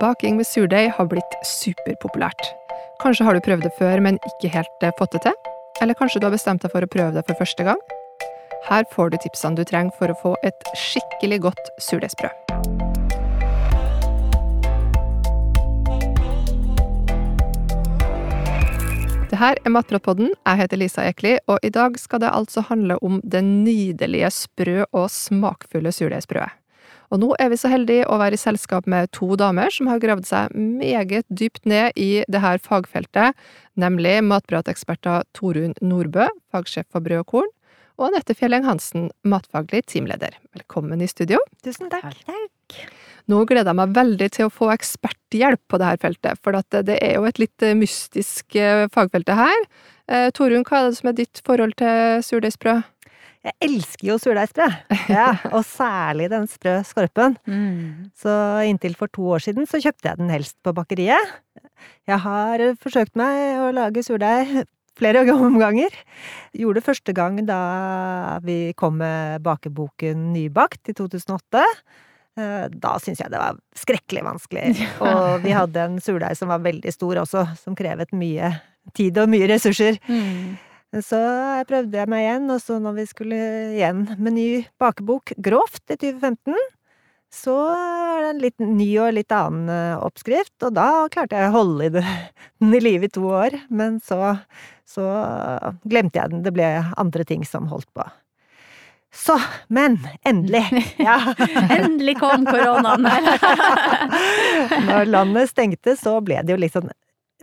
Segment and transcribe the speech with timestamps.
[0.00, 2.40] Baking med surdeig har blitt superpopulært.
[3.02, 5.34] Kanskje har du prøvd det før, men ikke helt eh, fått det til?
[5.84, 7.80] Eller kanskje du har bestemt deg for å prøve det for første gang?
[8.64, 12.32] Her får du tipsene du trenger for å få et skikkelig godt surdeigsbrød.
[19.28, 20.32] Det her er Matpratpodden.
[20.32, 24.80] Jeg heter Lisa Ekli, og i dag skal det altså handle om det nydelige, sprø
[24.88, 26.59] og smakfulle surdeigsbrødet.
[27.10, 29.98] Og nå er vi så heldige å være i selskap med to damer som har
[30.02, 33.34] gravd seg meget dypt ned i det her fagfeltet,
[33.74, 37.50] nemlig matprateksperter Torunn Nordbø, fagsjef for brød og korn,
[37.98, 40.38] og Anette Fjelleng Hansen, matfaglig teamleder.
[40.54, 41.42] Velkommen i studio.
[41.66, 42.14] Tusen takk.
[42.30, 42.78] Takk.
[43.28, 47.18] Nå gleder jeg meg veldig til å få eksperthjelp på dette feltet, for det er
[47.18, 49.66] jo et litt mystisk eh, fagfelt det her.
[50.10, 52.86] Eh, Torunn, hva er det som er ditt forhold til surdeigsbrød?
[53.40, 54.74] Jeg elsker jo surdeigsbrød,
[55.16, 57.38] ja, og særlig den sprø skorpen.
[57.48, 58.10] Mm.
[58.20, 58.32] Så
[58.68, 61.32] inntil for to år siden så kjøpte jeg den helst på bakeriet.
[62.10, 64.66] Jeg har forsøkt meg å lage surdeig
[65.00, 65.94] flere omganger.
[66.52, 67.60] Gjorde det første gang da
[68.44, 71.64] vi kom med bakeboken Nybakt i 2008.
[72.36, 74.74] Eh, Da syntes jeg det var skrekkelig vanskelig,
[75.06, 78.52] og vi hadde en surdeig som var veldig stor også, som krevet mye
[78.96, 79.96] tid og mye ressurser.
[80.12, 80.58] Mm.
[80.90, 81.20] Så
[81.68, 83.40] prøvde jeg meg igjen, og så når vi skulle
[83.76, 84.46] igjen med ny
[84.80, 86.56] bakebok, Grovt, i 2015,
[87.30, 91.52] så er det en litt ny og litt annen eh, oppskrift, og da klarte jeg
[91.52, 92.02] å holde i det,
[92.58, 94.34] den i live i to år, men så,
[94.88, 95.06] så
[95.86, 98.08] glemte jeg den, det ble andre ting som holdt på.
[99.14, 99.38] Så,
[99.68, 100.64] men, endelig,
[101.08, 101.20] ja.
[101.70, 103.06] Endelig kom koronaen!
[104.90, 106.90] Når landet stengte, så ble det jo liksom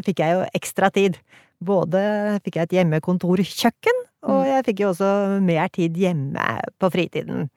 [0.05, 1.15] Fikk jeg jo ekstra tid.
[1.63, 2.01] Både
[2.45, 5.09] fikk jeg et hjemmekontorkjøkken, og jeg fikk jo også
[5.45, 6.43] mer tid hjemme
[6.81, 7.47] på fritiden.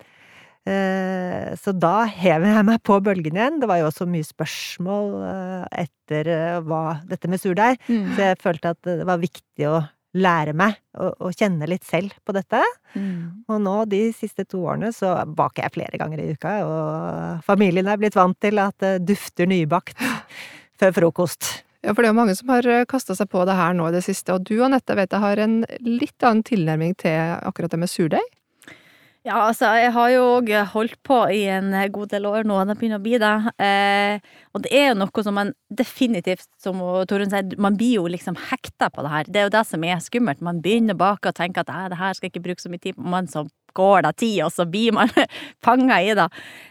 [0.69, 3.61] Eh, Så da hever jeg meg på bølgen igjen.
[3.61, 8.13] Det var jo også mye spørsmål eh, etter eh, hva dette med surdeig, Mm.
[8.17, 9.81] så jeg følte at det var viktig å
[10.15, 12.61] lære meg å, å kjenne litt selv på dette.
[12.97, 13.45] Mm.
[13.49, 17.87] Og nå, de siste to årene, så baker jeg flere ganger i uka, og familien
[17.87, 19.97] er blitt vant til at det dufter nybakt
[20.81, 21.63] før frokost.
[21.81, 23.95] Ja, for det er jo mange som har kasta seg på det her nå i
[23.95, 27.81] det siste, og du Anette vet jeg har en litt annen tilnærming til akkurat det
[27.81, 28.27] med surdeig.
[29.21, 32.79] Ja, altså, jeg har jo òg holdt på i en god del år nå, det
[32.81, 33.33] begynner å bli det.
[33.61, 38.07] Eh, og det er jo noe som man definitivt, som Torunn sier, man blir jo
[38.09, 39.29] liksom hekta på det her.
[39.29, 40.41] Det er jo det som er skummelt.
[40.41, 42.97] Man begynner bak og tenker at det her skal jeg ikke bruke så mye tid
[42.97, 43.45] på, Man så
[43.77, 45.11] går det tid, og så blir man
[45.65, 46.29] fanga i det.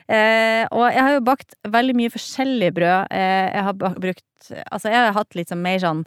[0.10, 3.12] Eh, og jeg har jo bakt veldig mye forskjellig brød.
[3.12, 4.26] Eh, jeg har brukt
[4.72, 6.06] Altså, jeg har hatt litt sånn mer sånn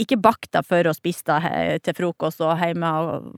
[0.00, 3.30] ikke bakt det for å spise det til frokost og hjemme og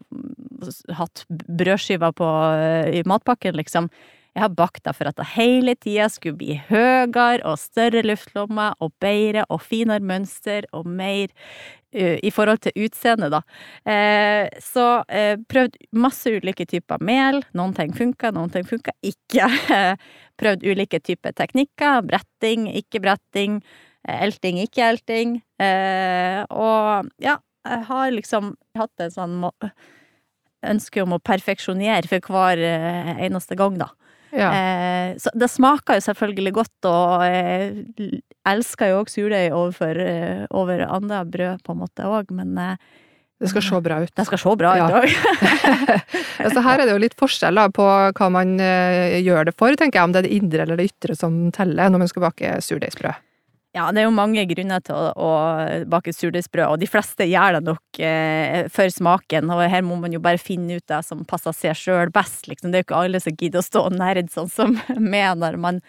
[0.98, 3.90] hatt brødskiver på, eh, i matpakken, liksom.
[4.32, 8.72] Jeg har bakt det for at det hele tida skulle bli høyere og større luftlommer
[8.80, 11.81] og bedre og finere mønster og mer eh,
[12.24, 13.40] i forhold til utseendet, da.
[13.84, 17.42] Eh, så eh, prøvd masse ulike typer mel.
[17.58, 19.48] Noen ting funka, noen ting funka ikke.
[20.40, 22.02] prøvd ulike typer teknikker.
[22.08, 23.60] Bretting, ikke bretting.
[24.08, 25.38] eh, Elting, ikke elting.
[25.62, 27.38] Eh, og ja,
[27.68, 29.36] jeg har liksom hatt en sånn
[30.66, 33.90] ønske om å perfeksjonere for hver eh, eneste gang, da.
[34.32, 34.48] Ja.
[34.56, 40.44] Eh, så det smaker jo selvfølgelig godt, og jeg elsker jo òg surdeig overfor eh,
[40.50, 42.76] over andre brød, på en måte òg, men eh,
[43.42, 44.12] Det skal se bra ut.
[44.16, 45.02] det skal se bra ut Ja.
[45.02, 45.10] òg.
[46.46, 47.84] altså her er det jo litt forskjell da, på
[48.16, 50.88] hva man eh, gjør det for, tenker jeg, om det er det indre eller det
[50.92, 53.20] ytre som teller når man skal bake surdeigsbrød.
[53.72, 55.28] Ja, det er jo mange grunner til å, å
[55.88, 60.12] bake surdeigsbrød, og de fleste gjør det nok eh, for smaken, og her må man
[60.12, 62.68] jo bare finne ut det som passer seg sjøl best, liksom.
[62.68, 65.56] Det er jo ikke alle som gidder å stå og nerde sånn som meg, når
[65.64, 65.80] man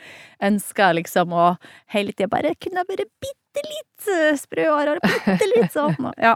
[0.44, 1.50] ønsker liksom å
[1.92, 6.00] hele tida bare kunne være bitte litt sprø sprøere, eller bitte litt sånn.
[6.08, 6.34] og- Ja.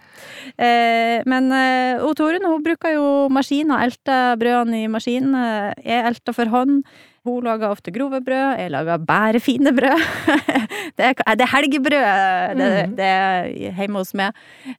[0.60, 5.32] Eh, men eh, og Torunn, hun bruker jo maskin og elter brødene i maskin.
[5.36, 6.84] er Jeg elter for hånd.
[7.28, 10.04] Hun lager ofte grove brød, jeg lager bare fine brød.
[10.98, 12.96] det, er, det er helgebrød det, Mhm.
[12.96, 14.34] det er hjemme hos meg.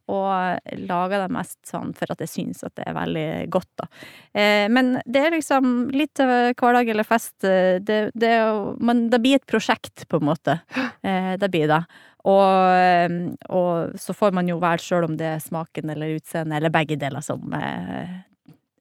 [0.09, 3.89] Og lager det mest sånn for at jeg syns at det er veldig godt, da.
[4.35, 7.37] Eh, men det er liksom litt hverdag eller fest.
[7.45, 8.33] eh, Det, det,
[8.81, 10.59] men det blir et prosjekt, på en måte.
[11.09, 11.83] Eh, det blir det.
[12.27, 16.73] Og, og så får man jo velge sjøl om det er smaken eller utseendet eller
[16.75, 17.45] begge deler som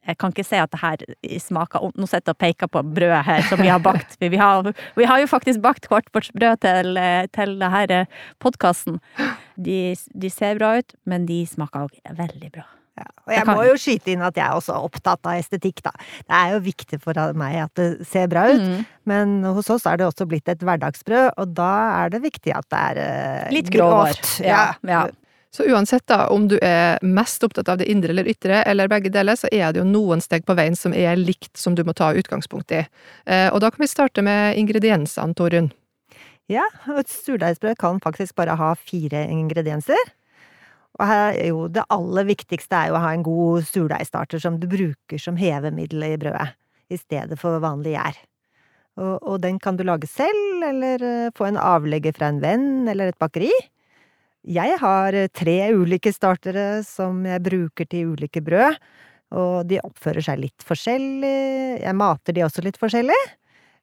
[0.07, 1.03] jeg kan ikke se at det her
[1.43, 1.97] smaker ondt.
[1.99, 4.15] Nå sitter jeg og peker på brødet her som vi har bakt.
[4.21, 7.01] Vi har, vi har jo faktisk bakt kvartbordsbrød til,
[7.35, 8.05] til denne
[8.43, 9.01] podkasten.
[9.59, 12.65] De, de ser bra ut, men de smaker òg veldig bra.
[12.97, 15.91] Ja, og jeg må jo skyte inn at jeg er også opptatt av estetikk, da.
[16.25, 18.79] Det er jo viktig for meg at det ser bra ut, Mm.
[19.05, 21.69] men hos oss er det også blitt et hverdagsbrød, og da
[22.01, 24.39] er det viktig at det er eh, Litt grovt.
[24.41, 25.03] Ja, ja.
[25.57, 29.09] Så uansett da, om du er mest opptatt av det indre eller ytre, eller begge
[29.09, 31.95] deler, så er det jo noen steg på veien som er likt, som du må
[31.97, 32.83] ta utgangspunkt i.
[33.25, 35.71] Eh, og da kan vi starte med ingrediensene, Torunn.
[36.45, 36.61] Ja,
[36.91, 40.11] og et surdeigsbrød kan faktisk bare ha fire ingredienser.
[40.99, 44.59] Og her er jo det aller viktigste er jo å ha en god surdeigstarter som
[44.61, 46.51] du bruker som hevemiddel i brødet,
[46.93, 48.21] i stedet for vanlig gjær.
[49.01, 52.85] Og, og den kan du lage selv, eller eh, få en avlegger fra en venn
[52.93, 53.49] eller et bakeri.
[54.47, 58.77] Jeg har eh, tre ulike startere som jeg bruker til ulike brød,
[59.35, 61.81] og de oppfører seg litt forskjellig.
[61.83, 63.17] Jeg mater de også litt forskjellig.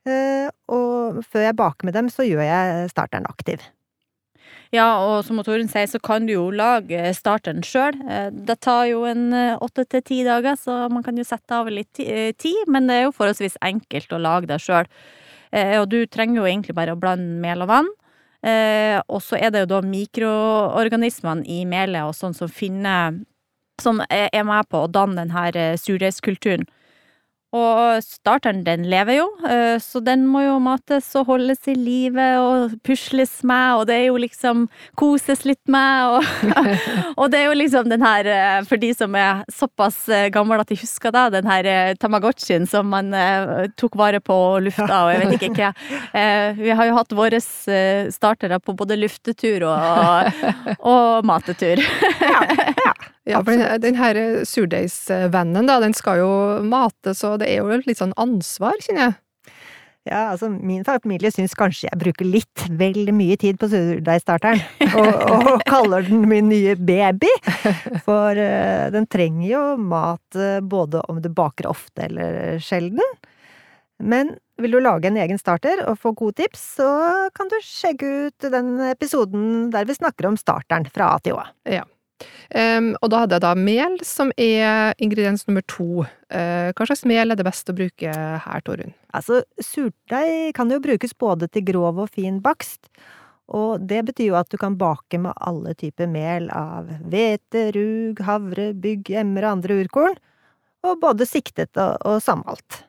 [0.08, 3.60] Eh, Og før jeg baker med dem, så gjør jeg starteren aktiv.
[4.74, 7.94] Ja, og som Torunn sier, så kan du jo lage starteren sjøl.
[8.32, 11.68] Det tar jo en eh, åtte til ti dager, så man kan jo sette av
[11.70, 14.88] litt eh, tid, men det er jo forholdsvis enkelt å lage det sjøl.
[15.54, 17.90] Og du trenger jo egentlig bare å blande mel og vann.
[18.44, 23.22] Eh, Og så er det jo da mikroorganismene i melet og sånn som finner
[23.80, 26.68] Som er med på å danne denne eh, surdeigskulturen.
[27.54, 32.24] Og starteren, den lever jo, eh, så den må jo mates og holdes i live
[32.42, 34.64] og pusles med, og det er jo liksom
[34.98, 36.58] koses litt med, og,
[37.20, 40.58] og det er jo liksom den her, eh, for de som er såpass eh, gamle
[40.64, 43.14] at de husker det, den her Tamagotchien som man
[43.78, 45.70] tok vare på og lufta, og jeg vet ikke hva.
[46.64, 50.44] Vi har jo hatt våre startere på både luftetur og,
[50.80, 51.82] og matetur.
[52.20, 52.94] Ja,
[53.40, 56.32] for den, den her surdeigsvennen, da, den skal jo
[56.68, 59.20] mates, og det er jo litt sånn ansvar, kjenner jeg.
[60.04, 64.60] Ja, altså min familie syns kanskje jeg bruker litt vel mye tid på surdeigstarteren,
[65.00, 67.30] og, og kaller den min nye baby.
[68.04, 73.16] For uh, den trenger jo mat eh, både om du baker ofte eller sjelden.
[74.04, 76.90] Men vil du lage en egen starter og få gode tips, så
[77.34, 81.48] kan du sjekke ut den episoden der vi snakker om starteren fra A til Å.
[82.54, 86.04] Em, og da hadde jeg da mel, som er ingrediens nummer to.
[86.30, 88.14] Uh, hva slags mel er det best å bruke
[88.44, 88.94] her, Torunn?
[89.14, 92.88] Altså, surdeig kan jo brukes både til grov og fin bakst,
[93.52, 98.22] og det betyr jo at du kan bake med alle typer mel av hvete, rug,
[98.24, 100.18] havre, bygg, emmer og andre urkorn,
[100.84, 102.84] og både siktet og, og sammalt.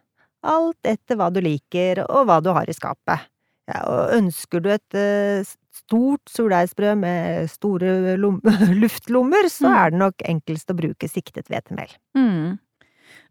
[0.45, 3.25] Alt etter hva du liker og hva du har i skapet.
[3.71, 5.41] Ja, og ønsker du et eh,
[5.73, 8.37] stort surdeigsbrød med store lom
[8.81, 9.77] luftlommer, så Mm.
[9.79, 11.89] er det nok enklest å bruke siktet hvetemel.
[12.17, 12.59] Mm.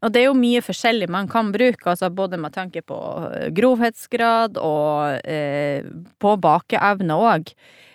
[0.05, 2.99] Og det er jo mye forskjellig man kan bruke, altså både med tanke på
[3.31, 5.87] eh, grovhetsgrad og eh,
[6.21, 7.55] på bakeevne òg.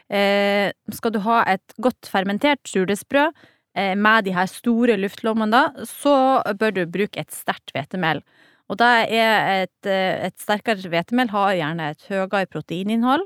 [0.09, 3.35] Eh, skal du ha et godt fermentert surdeigsbrød
[3.75, 6.15] eh, med de her store luftlommene, da, så
[6.57, 8.23] bør du bruke et sterkt hvetemel.
[8.69, 13.25] Og da er et, eh, et sterkere hvetemel har gjerne et høyere proteininnhold,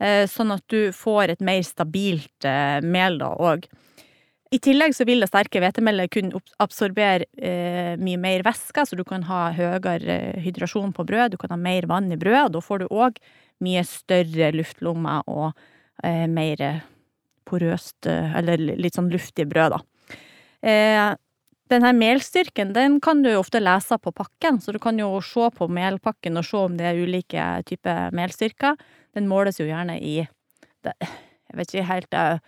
[0.00, 3.64] eh, sånn at du får et mer stabilt eh, mel da òg.
[4.52, 7.24] I tillegg så vil det sterke hvetemelet kunne absorbere
[7.96, 11.86] mye mer væske, så du kan ha høyere hydrasjon på brød, du kan ha mer
[11.88, 13.16] vann i brød, og da får du òg
[13.64, 15.56] mye større luftlommer og
[16.04, 16.82] mer
[17.48, 21.16] porøst, eller litt sånn luftig brød, da.
[21.72, 25.46] Den her melstyrken, den kan du ofte lese på pakken, så du kan jo se
[25.56, 28.76] på melpakken og se om det er ulike typer melstyrker.
[29.16, 30.18] Den måles jo gjerne i
[30.84, 32.38] det, Jeg vet ikke helt eh,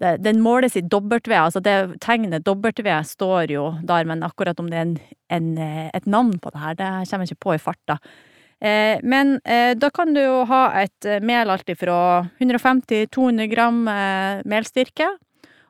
[0.00, 4.70] det, Den måles i W, altså det tegnet W står jo der, men akkurat om
[4.70, 5.52] det er en, en,
[5.92, 7.98] et navn på det her, det kommer jeg ikke på i farta.
[8.60, 13.84] Eh, men eh, da kan du jo ha et eh, mel alltid fra 150-200 gram
[13.92, 15.12] eh, melstyrke.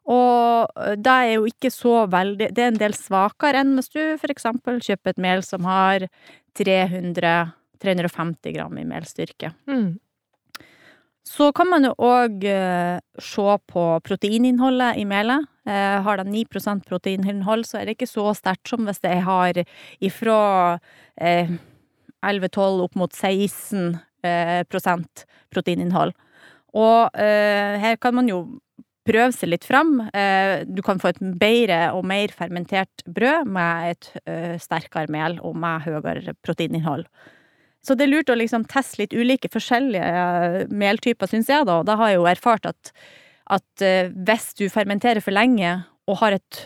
[0.08, 3.90] Og da det er jo ikke så veldig Det er en del svakere enn hvis
[3.92, 6.06] du for eksempel kjøper et mel som har
[6.58, 9.52] 300-350 gram i melstyrke.
[9.68, 9.98] Mm.
[11.28, 15.44] Så kan man jo òg eh, se på proteininnholdet i melet.
[15.68, 19.60] Eh, har det 9% proteininnhold, så er det ikke så sterkt som hvis det har
[20.00, 20.38] ifra
[21.20, 21.52] eh,
[22.24, 24.62] 11-12 opp mot 16 eh,
[25.52, 26.16] proteininnhold.
[26.78, 28.40] Og eh, her kan man jo
[29.08, 29.96] prøve seg litt fram.
[30.12, 35.38] Eh, du kan få et bedre og mer fermentert brød med et eh, sterkere mel
[35.44, 37.06] og med høyere proteininnhold.
[37.84, 41.80] Så det er lurt å liksom teste litt ulike forskjellige eh, meltyper, syns jeg, da.
[41.80, 42.92] Og da har jeg jo erfart at,
[43.58, 46.58] at hvis du fermenterer for lenge og har et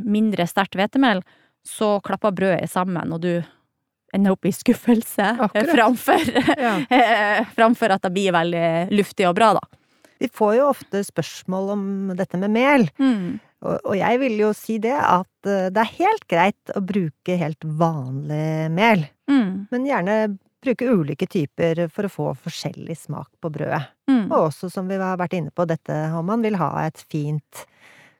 [0.00, 1.20] mindre sterkt hvetemel,
[1.68, 3.32] så klapper brødet sammen, og du
[4.16, 5.34] ender opp i skuffelse
[5.72, 6.78] framfor, Ja.
[7.56, 9.77] framfor at det blir veldig luftig og bra, da.
[10.20, 11.84] Vi får jo ofte spørsmål om
[12.18, 13.38] dette med mel, Mm.
[13.62, 17.36] og, og jeg vil jo si det at eh, det er helt greit å bruke
[17.38, 19.66] helt vanlig mel, Mm.
[19.70, 23.84] men gjerne bruke ulike typer for å få forskjellig smak på brødet.
[24.10, 24.24] Mm.
[24.32, 27.66] Og også, som vi har vært inne på, dette om man vil ha et fint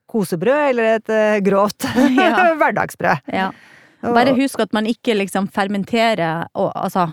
[0.08, 2.54] kosebrød eller et eh, grovt Ja.
[2.60, 3.26] hverdagsbrød.
[3.34, 3.50] Ja.
[4.02, 7.08] Bare husk at man ikke liksom fermenterer og altså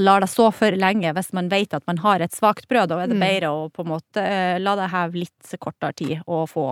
[0.00, 2.88] lar det stå for lenge hvis man vet at man har et svakt brød.
[2.88, 3.20] Da er det Mm.
[3.26, 6.66] bedre å på en måte eh, la det heve litt kortere tid og få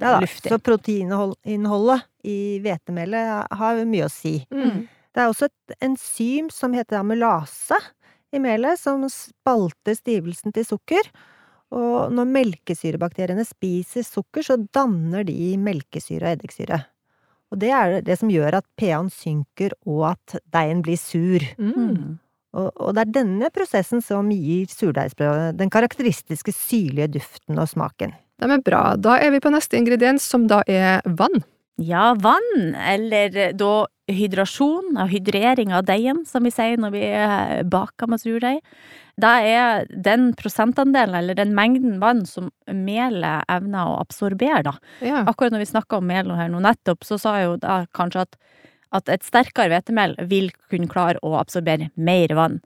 [0.00, 0.50] ja, luftig.
[0.50, 4.46] Så proteininnholdet i hvetemelet har mye å si.
[4.50, 4.88] Mm.
[5.14, 7.78] Det er også et enzym som heter amylase
[8.34, 11.06] i melet, som spalter stivelsen til sukker.
[11.70, 16.80] Og når melkesyrebakteriene spiser sukker, så danner de melkesyre og eddiksyre.
[17.52, 21.38] Og det er det som gjør at pH-en synker og at deigen blir sur.
[21.58, 22.18] Mm.
[22.54, 28.14] Og, og det er denne prosessen som gir surdeigsbrødet den karakteristiske syrlige duften og smaken.
[28.42, 28.84] De er bra.
[28.98, 31.42] Da er vi på neste ingrediens, som da er vann.
[31.82, 33.72] Ja, vann, eller da
[34.10, 38.60] hydrasjon, og hydrering av deigen, som vi sier når vi eh, baker med surdeig.
[39.20, 44.74] Da er den prosentandelen, eller den mengden vann som melet evner å absorbere, da.
[45.02, 45.24] Ja.
[45.30, 48.26] Akkurat når vi snakka om mel her nå nettopp, så sa jeg jo da kanskje
[48.26, 48.38] at,
[48.94, 52.60] at et sterkere hvetemel vil kunne klare å absorbere mer vann.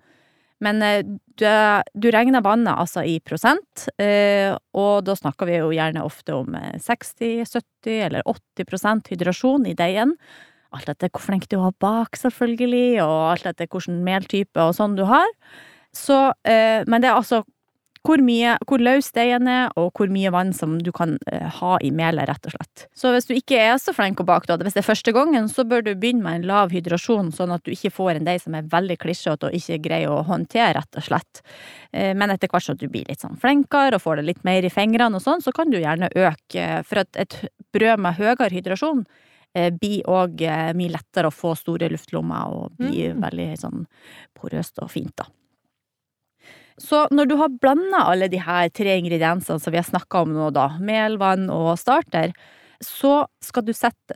[0.64, 1.04] Men eh,
[1.38, 1.46] du,
[1.94, 6.56] du regner vannet altså i prosent, eh, og da snakker vi jo gjerne ofte om
[6.58, 10.16] eh, 60, 70 eller 80% hydrasjon i deigen.
[10.74, 14.98] Alt etter hvor flink du har bak, selvfølgelig, og alt etter hvilken meltype og sånn
[14.98, 15.30] du har.
[15.96, 17.44] Så, eh, men det er altså
[18.06, 21.78] hvor mye, hvor løs deigen er, og hvor mye vann som du kan eh, ha
[21.84, 22.86] i melet, rett og slett.
[22.96, 25.48] Så hvis du ikke er så flink å bake, da, hvis det er første gangen,
[25.52, 28.40] så bør du begynne med en lav hydrasjon, sånn at du ikke får en deig
[28.44, 31.42] som er veldig klissete og ikke greier å håndtere, rett og slett.
[31.92, 34.64] Eh, men etter hvert som du blir litt sånn flinkere og får det litt mer
[34.64, 37.40] i fingrene og sånn, så kan du gjerne øke, for at et
[37.74, 39.04] brød med høyere hydrasjon
[39.56, 43.22] eh, blir òg eh, mye lettere å få store luftlommer og blir Mm.
[43.24, 43.86] veldig sånn
[44.38, 45.24] porøst og fint, da.
[46.78, 50.34] Så når du har blanda alle de her tre ingrediensene som vi har snakka om
[50.36, 52.34] nå, da, mel, vann og starter,
[52.84, 54.14] så skal du sette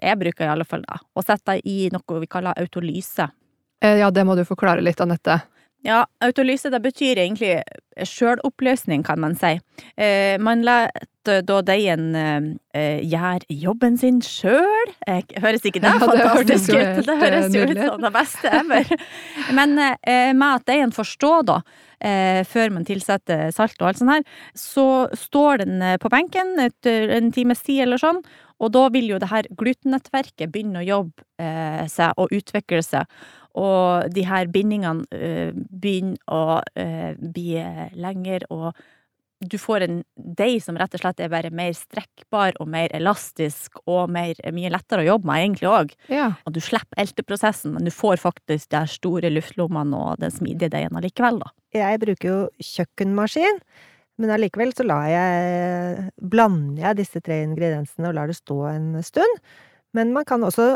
[0.00, 3.26] Jeg bruker i alle fall da, å sette deg i noe vi kaller autolyse.
[3.82, 5.40] Eh, Ja, det må du forklare litt, Anette.
[5.86, 7.54] Ja, autolyse det betyr egentlig
[8.04, 9.56] sjøloppløsning, kan man si.
[9.96, 10.90] Eh, man lar
[11.24, 14.92] da deigen eh, gjøre jobben sin sjøl.
[15.08, 17.00] Eh, høres ikke det Ja, fantastisk ut?
[17.06, 18.92] Det høres eh, jo ut som det beste ever.
[19.56, 21.58] Men eh, med at deigen får stå, da,
[22.00, 24.24] eh, før man tilsetter salt og alt sånt her,
[24.56, 28.22] så står den eh, på benken et, en times tid eller sånn,
[28.60, 33.08] og da vil jo det her glutennettverket begynne å jobbe eh, seg og utvikle seg.
[33.58, 37.58] Og de her bindingene uh, begynner å uh, bli
[37.98, 38.74] lengre, og
[39.40, 43.78] du får en deig som rett og slett er bare mer strekkbar og mer elastisk
[43.86, 45.94] og mer, mye lettere å jobbe med, egentlig òg.
[46.12, 46.26] Ja.
[46.44, 50.98] Og du slipper elteprosessen, men du får faktisk de store luftlommene og den smidige deigen
[51.00, 51.54] allikevel, da.
[51.72, 53.62] Jeg bruker jo kjøkkenmaskin,
[54.20, 59.40] men allikevel så jeg Blander jeg disse tre ingrediensene og lar det stå en stund.
[59.96, 60.74] Men man kan også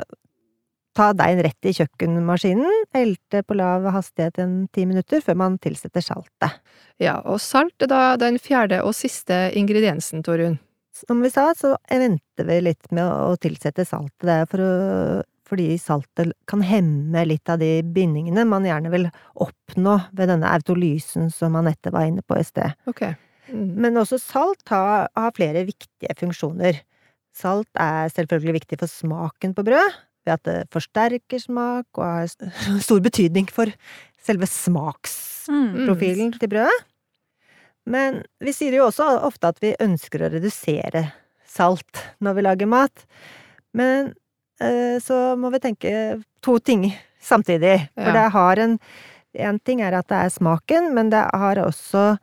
[0.95, 6.05] ta deigen rett i kjøkkenmaskinen, elte på lav hastighet en ti minutter før man tilsetter
[6.05, 6.61] saltet.
[7.03, 7.19] ja.
[7.25, 10.59] Og salt er da den fjerde og siste ingrediensen, Torunn.
[10.95, 14.23] Som vi sa, så venter vi litt med å tilsette saltet.
[14.23, 14.75] Det er for å,
[15.49, 19.09] fordi saltet kan hemme litt av de bindingene man gjerne vil
[19.43, 22.79] oppnå ved denne autolysen som Anette var inne på i sted.
[22.87, 23.09] Ok.
[23.51, 23.75] Mm.
[23.83, 26.79] Men også salt har, har flere viktige funksjoner.
[27.35, 32.27] Salt er selvfølgelig viktig for smaken på brød, ved at det forsterker smak og har
[32.87, 33.71] stor betydning for
[34.25, 36.85] selve smaksprofilen til brødet.
[37.87, 41.03] Men vi sier jo også ofte at vi ønsker å redusere
[41.45, 43.05] salt når vi lager mat.
[43.77, 44.15] Men
[44.61, 45.93] eh, så må vi tenke
[46.45, 46.87] to ting
[47.21, 47.91] samtidig.
[47.95, 48.13] For Ja.
[48.23, 48.79] det har en
[49.37, 52.19] En ting er at det er smaken, men det har også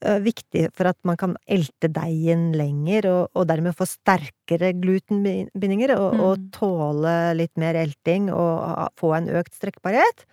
[0.00, 6.20] viktig for at man kan elte deigen lenger, og, og dermed få sterkere glutenbindinger, og,
[6.20, 6.50] og Mm.
[6.52, 10.24] tåle litt mer elting og få en økt strekkbarhet.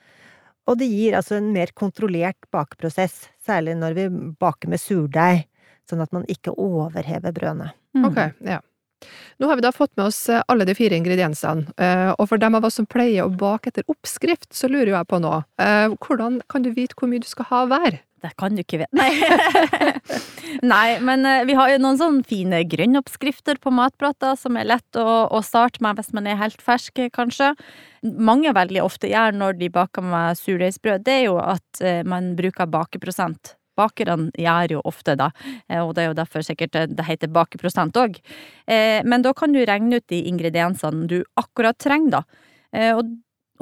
[0.69, 5.47] Og det gir altså en mer kontrollert bakeprosess, særlig når vi baker med surdeig,
[5.89, 7.71] sånn at man ikke overhever brødene.
[7.97, 8.05] Mm.
[8.05, 8.59] Ok, ja.
[9.41, 12.41] Nå har vi da fått med oss eh, alle de fire ingrediensene, eh, og for
[12.41, 15.89] dem av oss som pleier å bake etter oppskrift, så lurer jeg på nå, eh,
[16.05, 18.01] hvordan kan du vite hvor mye du skal ha hver?
[18.21, 18.93] Det kan du ikke vite.
[18.93, 19.09] Nei.
[20.73, 25.23] Nei, men vi har jo noen sånne fine grønnoppskrifter på matplata som er lett å,
[25.25, 27.55] å starte med hvis man er helt fersk, kanskje.
[28.05, 32.69] Mange veldig ofte gjør når de baker med surdeigsbrød, det er jo at man bruker
[32.69, 35.31] bakeprosent bakerne gjør jo ofte da,
[35.69, 38.19] eh, og det er jo derfor sikkert det- det heter bakeprosent òg.
[38.67, 42.23] Eh, men da kan du regne ut de ingrediensene du akkurat trenger, da.
[42.73, 43.05] Eh, og,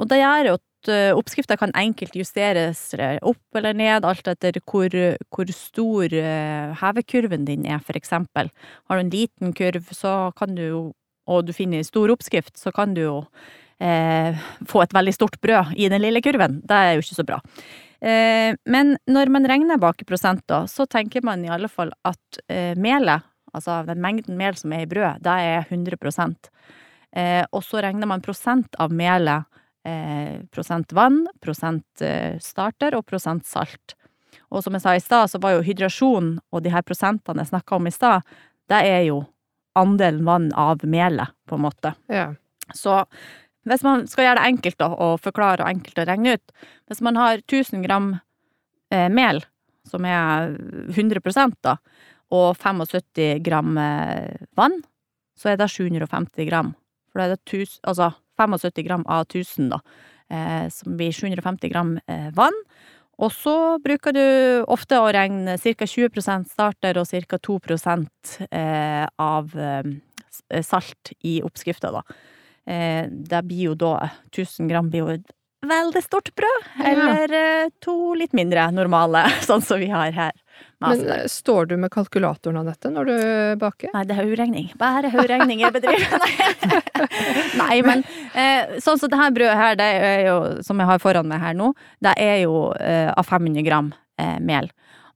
[0.08, 4.52] det gjør jo at eh, oppskrifta kan enkelt justeres eh, opp eller ned, alt etter
[4.64, 4.88] hvor,
[5.28, 8.48] hvor stor eh, hevekurven din er, for eksempel.
[8.88, 10.92] Har du en liten kurv, så kan du jo,
[11.28, 13.16] og du finner stor oppskrift, så kan du jo
[13.80, 16.60] eh, få et veldig stort brød i den lille kurven.
[16.66, 17.40] Det er jo ikke så bra.
[18.00, 23.26] Eh, men når man regner bakeprosenter, så tenker man i alle fall at eh, melet,
[23.52, 25.96] altså den mengden mel som er i brød, det er 100
[27.12, 29.44] eh, Og så regner man prosent av melet,
[29.84, 33.96] eh, prosent vann, prosent eh, starter og prosent salt.
[34.50, 37.52] Og som jeg sa i stad, så var jo hydrasjon og de her prosentene jeg
[37.52, 38.24] snakka om i stad,
[38.70, 39.24] det er jo
[39.78, 41.94] andelen vann av melet, på en måte.
[42.10, 42.32] Ja.
[42.74, 43.04] Så
[43.68, 46.52] hvis man skal gjøre det enkelt da, å forklare og enkelt å regne ut
[46.88, 48.14] Hvis man har 1000 gram
[48.90, 49.42] eh, mel,
[49.88, 50.54] som er
[50.88, 51.20] 100
[51.62, 51.76] da,
[52.30, 54.80] og 75 gram eh, vann,
[55.36, 56.74] så er det 750 gram.
[57.10, 59.80] For da er det tus, altså 75 gram av 1000, da,
[60.30, 62.56] eh, som blir 750 gram eh, vann.
[63.20, 64.24] Og så bruker du
[64.72, 65.86] ofte å regne ca.
[65.86, 67.38] 20% starter og ca.
[67.38, 67.58] 2
[68.48, 72.04] eh, av eh, salt i oppskrifta, da.
[72.70, 73.94] Eh, det blir jo da
[74.30, 75.20] 1000 gram blir jo
[75.66, 77.70] veldig stort brød, eller ja.
[77.84, 80.32] to litt mindre normale, sånn som vi har her.
[80.80, 83.16] Men eh, står du med kalkulatoren av dette når du
[83.60, 83.92] baker?
[83.94, 84.70] Nei, det er hoderegning.
[84.80, 86.28] Bare hoderegning jeg bedriver.
[87.60, 87.80] Nei.
[87.84, 91.28] Men eh, sånn som det her brødet her, det er jo, som jeg har foran
[91.28, 91.72] meg her nå,
[92.04, 94.70] det er jo eh, av 500 gram eh, mel.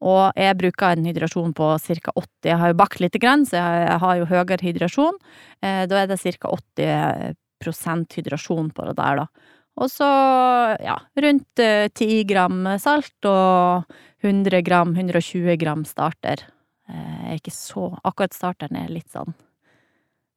[0.04, 2.12] Og jeg bruker en hydrasjon på ca.
[2.12, 2.28] 80.
[2.50, 5.16] Jeg har jo bakt lite grann, så jeg, har jo høyere hydrasjon.
[5.64, 6.52] Eh, da er det ca.
[6.52, 9.26] 80 hydrasjon på det der, da.
[9.75, 10.06] Og så,
[10.78, 11.62] ja, rundt
[11.94, 13.88] ti 10 gram salt og
[14.23, 16.46] 100 gram, 120 gram starter.
[16.88, 19.34] Eh, er ikke så Akkurat starteren er litt sånn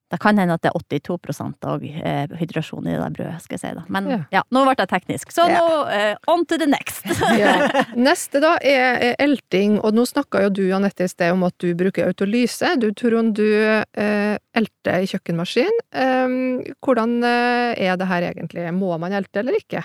[0.08, 3.58] Det kan hende at det er 82 og eh, hydrasjon i det der brødet, skal
[3.58, 3.84] jeg si da.
[3.92, 4.20] Men Ja.
[4.38, 5.34] ja, nå ble det teknisk.
[5.36, 5.60] Så Ja.
[5.60, 7.04] nå eh, on to the next.
[7.42, 7.68] Ja.
[8.08, 11.58] Neste da er, er elting, og nå snakka jo du Anette i sted om at
[11.60, 12.72] du bruker autolyse.
[12.80, 15.76] Du Trond, du eh, elter i kjøkkenmaskin.
[15.92, 16.40] Eh,
[16.80, 18.72] hvordan eh, er det her egentlig?
[18.74, 19.84] Må man elte eller ikke?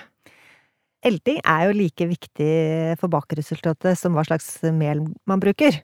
[1.03, 2.51] Elting er jo like viktig
[3.01, 5.81] for bakeresultatet som hva slags mel man bruker.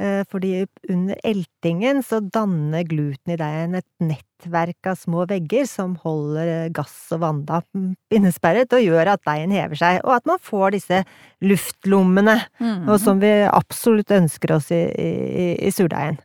[0.00, 5.94] Eh, Fordi under eltingen så danner gluten i deigen et nettverk av små vegger som
[6.02, 7.66] holder eh, gass og vanndamp
[8.10, 11.02] innesperret og gjør at deigen hever seg, og at man får disse
[11.44, 12.88] luftlommene, Mm.
[12.88, 16.18] og som vi absolutt ønsker oss i, i, i surdeigen.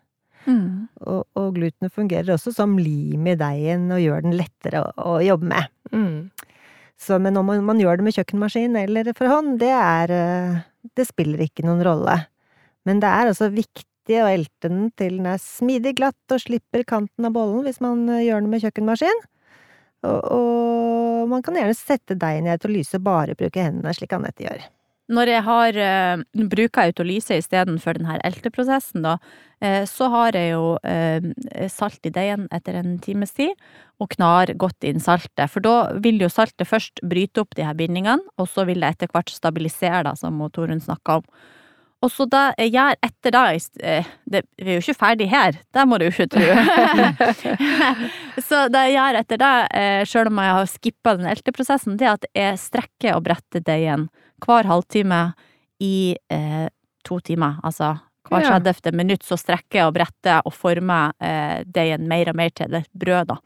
[0.47, 0.87] Mm.
[1.03, 5.17] Og, og glutenet fungerer også som lim i deigen og gjør den lettere å, å
[5.25, 5.67] jobbe med.
[5.91, 6.29] Mm.
[6.97, 10.55] Så, men om man, man gjør det med kjøkkenmaskin eller for hånd, det er eh,
[10.97, 12.15] Det spiller ikke noen rolle.
[12.87, 16.85] Men det er altså viktig å elte den til den er smidig glatt og slipper
[16.87, 19.25] kanten av bollen hvis man eh, gjør den med kjøkkenmaskin.
[20.07, 24.63] Og, og man kan gjerne sette deigen i autolyse, bare bruke hendene, slik Anette gjør.
[25.07, 26.21] Når jeg har uh,
[26.51, 29.13] bruker autolyse istedenfor denne elteprosessen, da,
[29.63, 31.27] uh, så har jeg jo uh,
[31.71, 33.53] salt i deigen etter en times tid,
[34.03, 35.47] og knar godt inn saltet.
[35.53, 38.91] For da vil jo saltet først bryte opp de her bindingene, og så vil det
[38.97, 41.31] etter hvert stabilisere, da, som Torunn snakka om.
[42.05, 43.43] Og så det jeg gjør etter det
[43.81, 46.45] eh, det, Vi er jo ikke ferdig her, det må du jo ikke tro.
[48.47, 52.07] så det jeg gjør etter det, selv sjøl om jeg har skippa den elteprosessen, det
[52.07, 54.09] er at jeg strekker og bretter deigen
[54.45, 55.21] hver halvtime
[55.81, 56.67] i eh,
[57.07, 57.57] to timer.
[57.65, 57.95] Altså
[58.27, 58.59] hver Ja.
[58.59, 58.91] 30.
[58.91, 62.89] minutt så strekker jeg og bretter og former eh, deigen mer og mer til et
[62.91, 63.37] brød, da.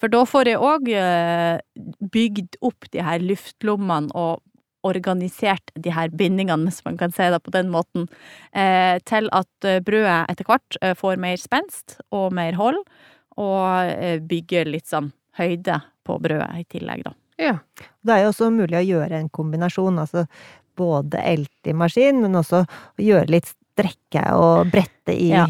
[0.00, 1.58] For da får jeg òg eh,
[2.12, 4.42] bygd opp de her luftlommene og
[4.86, 8.08] organisert de her bindingene, hvis man kan si det på den måten,
[8.52, 12.80] eh, til at eh, brødet etter hvert eh, får mer spenst og mer hold,
[13.36, 15.74] og bygger litt sånn høyde
[16.08, 17.12] på brødet i tillegg, da.
[17.36, 17.58] Ja.
[18.00, 20.24] Det er jo også mulig å gjøre en kombinasjon, altså
[20.80, 22.62] både elte i maskin, men også
[22.96, 25.44] gjøre litt strekke og brette i, Ja.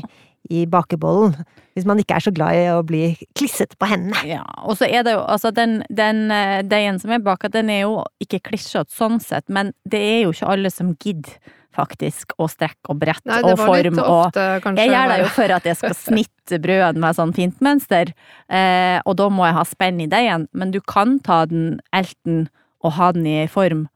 [0.51, 1.35] I bakebollen.
[1.77, 4.23] Hvis man ikke er så glad i å bli klissete på hendene.
[4.29, 7.71] Ja, og så er det jo, altså den, den eh, deigen som er baka, den
[7.73, 11.37] er jo ikke klissete sånn sett, men det er jo ikke alle som gidder
[11.77, 14.85] faktisk å strekke og brette Nei, og var litt form og ofte, kanskje.
[14.85, 18.13] Jeg gjør det jo for at jeg skal snitte brødet med sånn fint mønster,
[18.49, 22.47] eh, og da må jeg ha spenn i deigen, men du kan ta den elten
[22.85, 23.87] og ha den i form,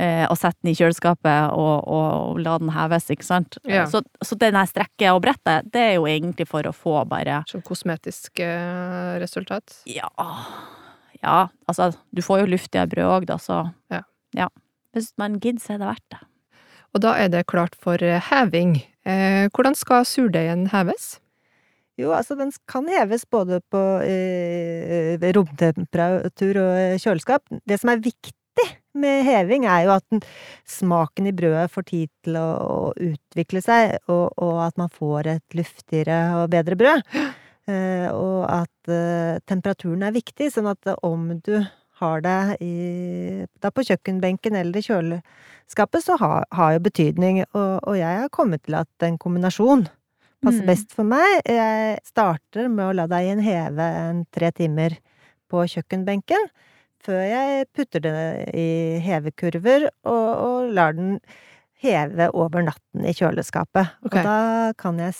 [0.00, 3.58] og sette den i kjøleskapet og, og, og la den heves, ikke sant?
[3.68, 3.84] Ja.
[3.90, 7.42] Så, så den her strekke og brettet, det er jo egentlig for å få bare
[7.50, 9.82] Som kosmetisk eh, resultat.
[9.90, 10.08] Ja,
[11.20, 14.02] ja, altså, du får jo luftigere brød òg, da, så Ja.
[14.36, 14.48] ja.
[14.96, 16.20] Hvis man gidder, så er det verdt det.
[16.94, 18.80] Og da er det klart for eh, heving.
[19.06, 21.20] Eh, hvordan skal surdeigen heves?
[22.00, 27.44] Jo, altså den kan heves både på eh, romtemperatur og kjøleskap.
[27.68, 28.34] Det som er viktig
[28.98, 30.22] med heving, er jo at den,
[30.68, 35.30] smaken i brødet får tid til å, å utvikle seg, og, og, at man får
[35.36, 37.14] et luftigere og bedre brød.
[37.70, 41.58] Eh, og at eh, temperaturen er viktig, sånn at om du
[42.00, 42.74] har det i,
[43.60, 47.42] da på kjøkkenbenken eller i kjøleskapet, så har, har jo betydning.
[47.52, 49.84] Og, og, jeg har kommet til at en kombinasjon
[50.40, 50.70] passer mm.
[50.70, 51.42] best for meg.
[51.44, 54.96] Jeg starter med å la deg heve en tre timer
[55.52, 56.48] på kjøkkenbenken
[57.04, 58.16] før jeg putter det
[58.56, 58.68] i
[59.04, 61.18] hevekurver og, og lar den
[61.80, 63.94] heve over natten i kjøleskapet.
[64.04, 64.20] Okay.
[64.20, 65.16] Og da kan jeg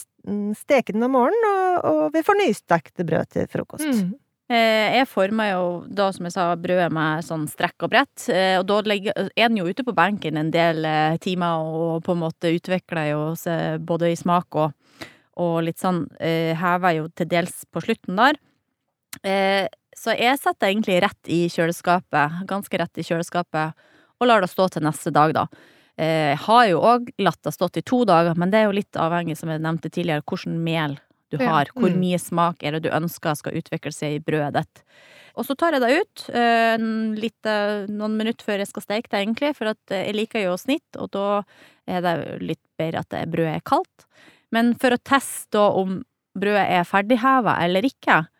[0.58, 3.88] steke den om morgenen, og, og vi får nystekte brød til frokost.
[3.88, 4.18] Mm.
[4.50, 8.26] Eh, jeg former jo da, som jeg sa, brødet med sånn strekk og brett.
[8.32, 12.16] Eh, og da er den jo ute på benken en del eh, timer og på
[12.16, 14.74] en måte utvikler jo seg både i smak og,
[15.40, 18.40] og litt sånn Hever jo til dels på slutten der.
[19.96, 23.86] Så jeg setter egentlig rett i kjøleskapet, ganske rett i kjøleskapet,
[24.20, 25.46] og lar det stå til neste dag, da.
[26.00, 28.96] Jeg har jo òg latt det stå til to dager, men det er jo litt
[28.96, 30.96] avhengig, som jeg nevnte tidligere, hvordan mel
[31.30, 31.68] du har.
[31.68, 31.74] Ja.
[31.76, 31.98] Hvor mm.
[32.00, 34.84] mye smak er det du ønsker skal utvikle seg i brødet ditt.
[35.38, 36.86] Og så tar jeg det ut eh,
[37.20, 37.50] litt,
[37.92, 41.26] noen minutter før jeg skal steke det, egentlig, for jeg liker jo snitt, og da
[41.90, 44.08] er det litt bedre at brødet er kaldt.
[44.54, 46.00] Men for å teste om
[46.38, 48.39] brødet er ferdigheva eller ikke, Eh,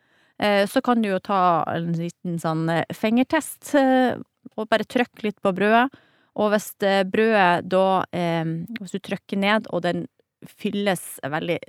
[0.65, 4.17] så kan du jo ta en liten sånn eh, fingertest, eh,
[4.57, 5.87] og bare trykke litt på brødet.
[6.41, 6.69] Og hvis
[7.11, 10.05] brødet da Hvis du trykker ned, og den
[10.47, 11.59] fylles veldig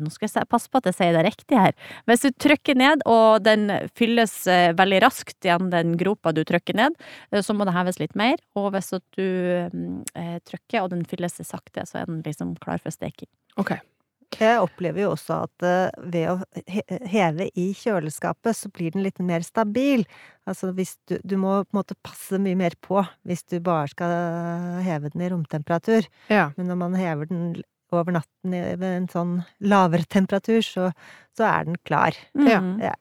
[0.00, 1.74] nå skal jeg passe på at jeg sier det riktig her.
[2.08, 3.68] Hvis du trykker ned, og den
[3.98, 4.32] fylles
[4.78, 6.96] veldig raskt igjen, den gropa du trykker ned,
[7.44, 8.40] så må det heves litt mer.
[8.56, 9.28] Og hvis du
[10.48, 13.28] trykker, og den fylles sakte, så er den liksom klar for steking.
[13.60, 13.82] Okay.
[14.38, 16.36] Jeg opplever jo også at eh, ved å
[17.10, 20.04] heve i kjøleskapet, så blir den litt mer stabil.
[20.48, 23.90] Altså hvis du Du må på en måte passe mye mer på hvis du bare
[23.90, 24.14] skal
[24.86, 26.06] heve den i romtemperatur.
[26.30, 26.50] Ja.
[26.56, 30.90] Men når man hever den over natten ved en sånn lavere temperatur, så,
[31.36, 32.16] så er den klar.
[32.38, 32.78] Mm.
[32.82, 32.94] Ja.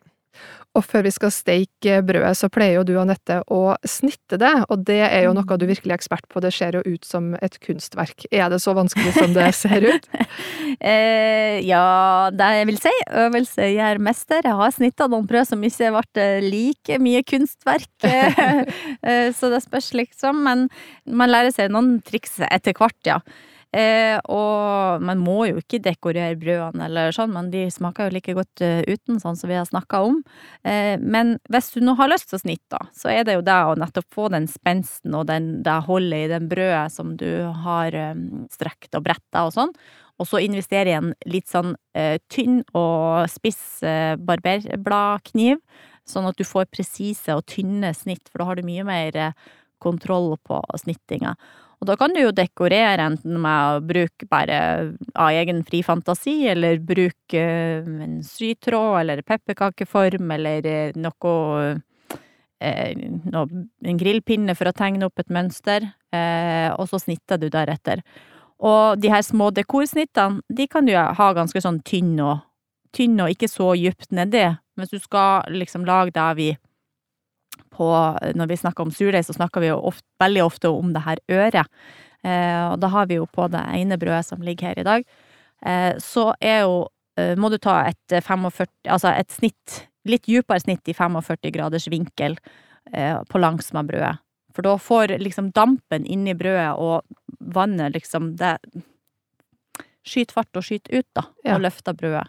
[0.77, 4.83] Og før vi skal steike brødet, så pleier jo du, Anette, å snitte det, og
[4.85, 5.71] det er jo noe du mm.
[5.71, 8.27] virkelig er ekspert på, det ser jo ut som et kunstverk.
[8.29, 10.05] Er det så vanskelig som det ser ut?
[10.91, 12.93] eh, ja, det jeg vil si,
[13.25, 14.45] øvelse gjør mester.
[14.45, 19.91] Jeg har snitta noen brød som ikke ble like mye kunstverk, eh, så det spørs
[19.97, 20.67] liksom, men
[21.09, 23.23] man lærer seg noen triks etter hvert, ja.
[23.69, 28.34] Eh, og man må jo ikke dekorere brødene eller sånn, men de smaker jo like
[28.34, 30.17] godt uh, uten, sånn som vi har snakka om.
[30.65, 33.60] Eh, men hvis du nå har lyst til å snitte, så er det jo det
[33.69, 37.29] å nettopp få den spensten og den, det holdet i den brødet som du
[37.65, 39.75] har um, strekt og bretta og sånn.
[40.19, 45.62] Og så investere i en litt sånn eh, tynn og spiss eh, barberbladkniv,
[46.10, 49.21] sånn at du får presise og tynne snitt, for da har du mye mer
[49.79, 51.38] kontroll på snittinga.
[51.79, 54.57] Og da kan du jo dekorere enten med å bruke bare
[55.15, 61.77] av egen fri fantasi, eller bruke eh, en sytråd, eller pepperkakeform, eller eh, noe,
[62.59, 65.85] eh, En grillpinne for å tegne opp et mønster,
[66.75, 68.01] og så snitter du deretter.
[68.59, 72.41] Og de her små dekorsnittene, de kan du ha ganske sånn tynn og,
[72.91, 74.43] tynn og ikke så dypt nedi.
[74.75, 76.49] Hvis du skal liksom lage det vi
[77.71, 77.88] på
[78.36, 81.21] Når vi snakker om surdeig, så snakker vi jo ofte, veldig ofte om det her
[81.29, 81.67] øret.
[82.23, 85.05] Eh, og da har vi jo på det ene brødet som ligger her i dag.
[85.65, 86.88] Eh, så er jo
[87.19, 91.88] eh, Må du ta et 45 Altså et snitt, litt dypere snitt i 45 graders
[91.91, 92.38] vinkel
[92.93, 94.15] eh, på langs med brødet.
[94.55, 97.03] For da får liksom dampen inni brødet og
[97.39, 98.58] vannet liksom Det
[100.10, 101.58] skyter fart og skyter ut, da, og ja.
[101.62, 102.23] løfter brødet.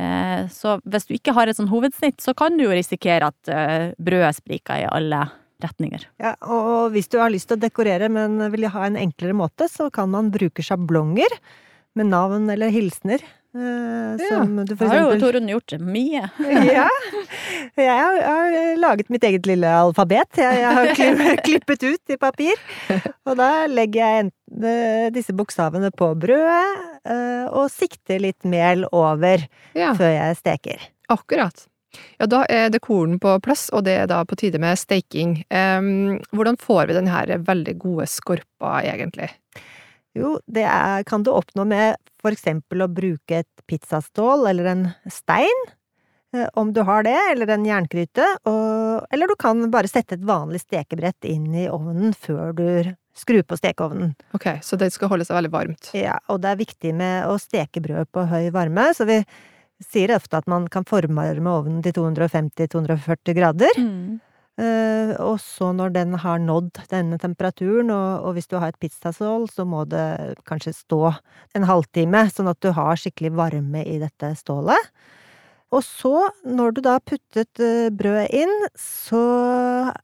[0.00, 3.52] Eh, så hvis du ikke har et sånn hovedsnitt, så kan du jo risikere at
[3.52, 5.26] eh, brødet spriker i alle
[5.62, 6.08] retninger.
[6.22, 9.68] Ja, og hvis du har lyst til å dekorere, men vil ha en enklere måte,
[9.70, 11.36] så kan man bruke sjablonger
[11.98, 13.22] med navn eller hilsener.
[13.52, 16.24] Uh, ja, du for har jo Torunn gjort mye.
[16.72, 16.86] ja.
[17.76, 20.40] Jeg har, har, laget mitt eget lille alfabet.
[20.40, 22.56] Jeg, jeg har klippet ut i papir.
[23.28, 29.46] Og da legger jeg enten disse bokstavene på brødet, uh, og sikter litt mel over
[29.74, 29.92] ja.
[29.96, 30.88] før jeg steker.
[31.12, 31.66] Akkurat.
[32.20, 35.42] Ja, da er dekoren på plass, og det er da på tide med steiking.
[36.32, 39.28] Hvordan får vi denne veldig gode skorpa, egentlig?
[40.16, 44.82] Jo, det er, kan du oppnå med for eksempel å bruke et pizzastål eller en
[45.10, 45.62] stein,
[46.36, 50.26] eh, om du har det, eller en jerngryte, og, eller du kan bare sette et
[50.28, 52.68] vanlig stekebrett inn i ovnen før du
[53.16, 54.14] skru på stekeovnen.
[54.36, 55.92] Ok, så det skal holde seg veldig varmt.
[55.96, 59.20] Ja, og det er viktig med å steke brød på høy varme, så vi
[59.82, 63.80] sier ofte at man kan forvarme ovnen til 250-240 grader.
[63.80, 64.20] Mm.
[64.60, 68.80] Uh, og så når den har nådd denne temperaturen, og, og hvis du har et
[68.82, 71.00] pizzasål, så må det kanskje stå
[71.56, 74.92] en halvtime, sånn at du har skikkelig varme i dette stålet.
[75.72, 79.22] Og så, når du da har puttet eh, brødet inn, så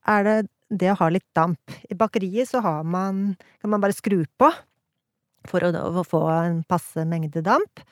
[0.09, 0.39] er det
[0.69, 1.73] det å ha litt damp.
[1.89, 4.51] I bakeriet så har man, kan man bare skru på
[5.49, 7.83] for å, å få en passe mengde damp.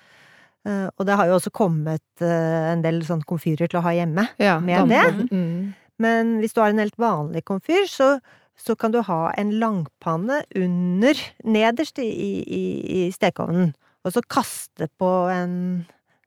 [0.67, 3.95] Eh, og det har jo også kommet eh, en del sånn komfyrer til å ha
[3.97, 4.27] hjemme.
[4.43, 5.29] Ja, Med dampen.
[5.31, 5.75] Mm.
[6.03, 8.17] Men hvis du har en helt vanlig komfyr, så,
[8.61, 12.65] så kan du ha en langpanne under, nederst i, i,
[12.99, 13.73] i stekeovnen,
[14.05, 15.55] og så kaste på en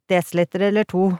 [0.09, 1.11] desiliter eller to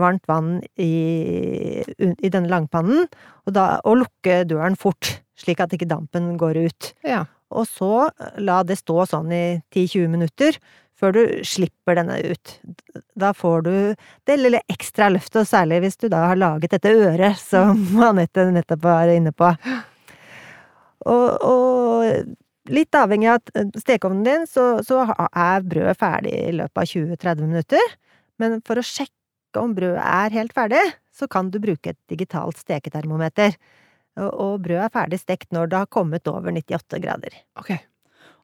[0.00, 3.06] varmt vann i, i denne langpannen,
[3.44, 6.92] og, da, og lukke døren fort, slik at ikke dampen går ut.
[7.06, 7.24] Ja.
[7.54, 8.08] Og så
[8.42, 10.58] la det stå sånn i 10-20 minutter,
[10.98, 12.54] før du slipper denne ut.
[13.18, 13.74] Da får du
[14.26, 18.46] det lille ekstra løftet, og særlig hvis du da har laget dette øret som Anette
[18.54, 19.50] nettopp var inne på.
[21.04, 23.42] Og, og litt avhengig av
[23.76, 27.92] stekeovnen din, så, så er brødet ferdig i løpet av 20-30 minutter.
[28.40, 29.12] Men for å sjekke
[29.60, 30.82] om brødet er helt ferdig,
[31.14, 33.56] så kan du bruke et digitalt steketermometer.
[34.18, 37.36] Og, og brødet er ferdig stekt når det har kommet over 98 grader.
[37.58, 37.74] Ok.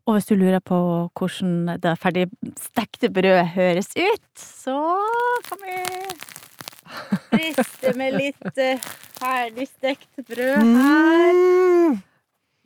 [0.08, 0.76] Og hvis du lurer på
[1.18, 2.26] hvordan det ferdig
[2.58, 4.78] stekte brødet høres ut, så
[5.46, 5.76] kan vi
[7.38, 11.36] riste med litt eh, ferdig stekt brød her.
[11.36, 12.00] Mm.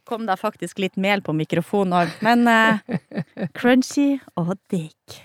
[0.05, 2.81] Kom da faktisk litt mel på mikrofonen òg, men eh,
[3.57, 5.21] crunchy og digg.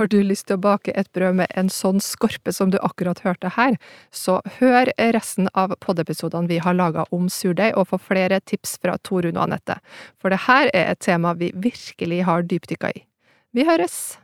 [0.00, 3.20] Har du lyst til å bake et brød med en sånn skorpe som du akkurat
[3.26, 3.76] hørte her,
[4.08, 8.96] så hør resten av poddepisodene vi har laga om surdeig, og få flere tips fra
[9.04, 9.78] Torunn og Anette,
[10.16, 13.04] for det her er et tema vi virkelig har dypdykka i.
[13.52, 14.16] Vi høres!